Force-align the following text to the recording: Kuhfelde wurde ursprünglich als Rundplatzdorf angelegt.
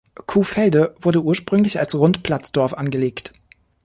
Kuhfelde 0.25 0.95
wurde 0.99 1.21
ursprünglich 1.21 1.77
als 1.79 1.93
Rundplatzdorf 1.93 2.73
angelegt. 2.73 3.33